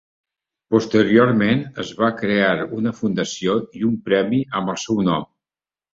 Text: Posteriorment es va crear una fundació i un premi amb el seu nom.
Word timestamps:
Posteriorment 0.75 1.61
es 1.83 1.91
va 2.01 2.09
crear 2.21 2.55
una 2.79 2.95
fundació 3.03 3.55
i 3.81 3.87
un 3.93 4.03
premi 4.09 4.41
amb 4.61 4.73
el 4.75 4.85
seu 4.87 5.03
nom. 5.11 5.33